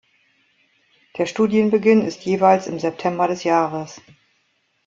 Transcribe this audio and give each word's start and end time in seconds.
Der 1.19 1.27
Studienbeginn 1.27 2.01
ist 2.01 2.25
jeweils 2.25 2.65
im 2.65 2.79
September 2.79 3.27
des 3.27 3.43
Jahres. 3.43 4.01